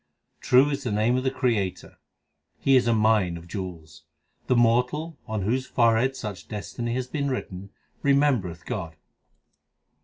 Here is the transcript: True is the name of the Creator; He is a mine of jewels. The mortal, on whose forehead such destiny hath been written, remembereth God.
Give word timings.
True 0.39 0.71
is 0.71 0.83
the 0.83 0.91
name 0.91 1.15
of 1.15 1.23
the 1.23 1.29
Creator; 1.29 1.99
He 2.57 2.75
is 2.75 2.87
a 2.87 2.93
mine 2.95 3.37
of 3.37 3.47
jewels. 3.47 4.03
The 4.47 4.55
mortal, 4.55 5.19
on 5.27 5.43
whose 5.43 5.67
forehead 5.67 6.15
such 6.15 6.47
destiny 6.47 6.95
hath 6.95 7.11
been 7.11 7.29
written, 7.29 7.69
remembereth 8.01 8.65
God. 8.65 8.95